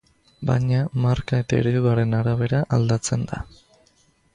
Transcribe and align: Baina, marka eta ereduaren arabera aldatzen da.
Baina, 0.49 0.79
marka 1.03 1.41
eta 1.43 1.61
ereduaren 1.65 2.19
arabera 2.23 2.67
aldatzen 2.79 3.33
da. 3.33 3.45